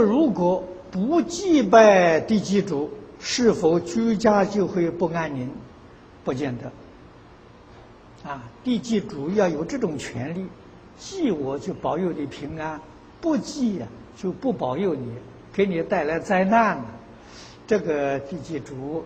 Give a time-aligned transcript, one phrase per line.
[0.00, 5.50] 如果不祭拜地基主，是否居家就会不安宁？
[6.22, 6.70] 不见得。
[8.28, 10.46] 啊，地基主要有这种权利，
[10.96, 12.80] 祭我就保佑你平安，
[13.20, 13.86] 不祭呀
[14.16, 15.12] 就不保佑你，
[15.52, 16.86] 给你带来灾难了。
[17.66, 19.04] 这个地基主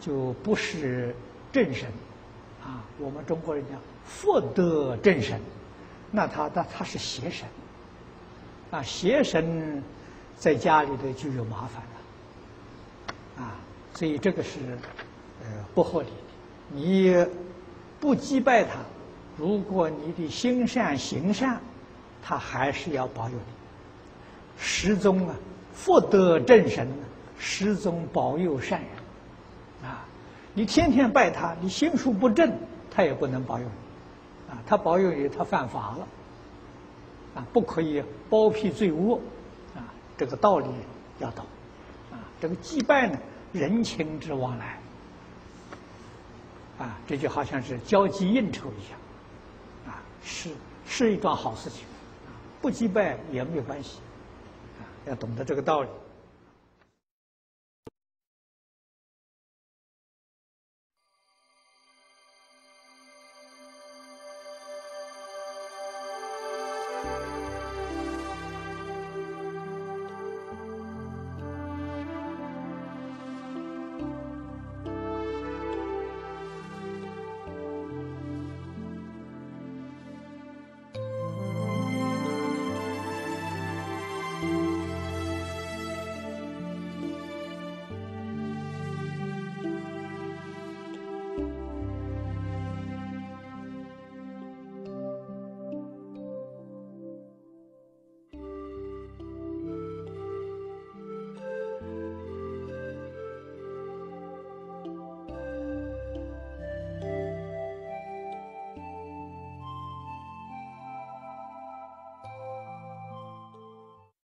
[0.00, 1.14] 就不是
[1.52, 1.88] 正神。
[2.62, 5.40] 啊，我们中国人讲福德正神，
[6.10, 7.48] 那他那他是邪神。
[8.70, 9.82] 啊，邪神。
[10.40, 13.60] 在家里头就有麻烦了，啊，
[13.92, 14.58] 所以这个是
[15.42, 16.14] 呃不合理的。
[16.72, 17.26] 你
[18.00, 18.78] 不祭拜他，
[19.36, 21.60] 如果你的心善行善，
[22.22, 23.52] 他还是要保佑你。
[24.56, 25.34] 始终啊，
[25.74, 26.88] 福德正神，
[27.38, 29.90] 始终保佑善人。
[29.90, 30.06] 啊，
[30.54, 32.50] 你天天拜他，你心术不正，
[32.90, 34.54] 他也不能保佑你。
[34.54, 36.08] 啊，他保佑你，他犯法了。
[37.34, 39.20] 啊，不可以包庇罪恶。
[40.20, 40.66] 这个道理
[41.18, 41.46] 要懂，
[42.12, 43.18] 啊，这个祭拜呢，
[43.54, 44.78] 人情之往来，
[46.78, 49.00] 啊，这就好像是交际应酬一样，
[49.86, 50.50] 啊，是
[50.86, 51.86] 是一桩好事情，
[52.60, 54.00] 不祭拜也没有关系，
[54.78, 55.88] 啊，要懂得这个道理。